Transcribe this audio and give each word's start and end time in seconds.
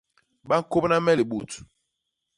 Ba 0.47 0.55
ñkôbna 0.61 0.97
me 1.05 1.11
libut. 1.19 1.51